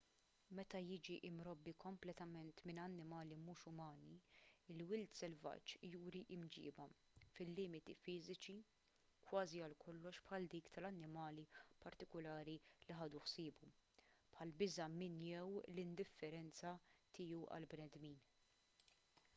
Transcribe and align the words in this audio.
meta 0.57 0.79
jiġi 0.85 1.15
mrobbi 1.39 1.71
kompletament 1.83 2.61
minn 2.69 2.79
annimali 2.83 3.35
mhux 3.41 3.65
umani 3.71 4.15
il-wild 4.75 5.11
selvaġġ 5.19 5.75
juri 5.91 6.21
mġiba 6.45 6.87
fil-limiti 7.37 7.95
fiżiċi 8.07 8.55
kważi 9.27 9.61
għal 9.65 9.77
kollox 9.85 10.25
bħal 10.29 10.49
dik 10.57 10.71
tal-annimali 10.77 11.45
partikulari 11.87 12.57
li 12.89 12.99
ħadu 13.03 13.23
ħsiebu 13.29 13.71
bħall-biża' 14.03 14.93
minn 14.99 15.23
jew 15.31 15.49
l-indifferenza 15.77 16.77
tiegħu 17.19 17.41
għall-bnedmin 17.51 18.19